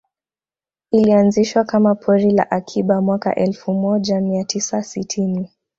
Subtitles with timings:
[0.91, 5.49] Ilianzishwa kama pori la akiba mwaka elfu moja mia tisa sitini